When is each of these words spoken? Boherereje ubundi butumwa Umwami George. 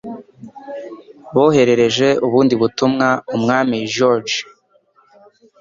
Boherereje 1.33 2.07
ubundi 2.25 2.53
butumwa 2.61 3.07
Umwami 3.35 3.75
George. 3.95 4.37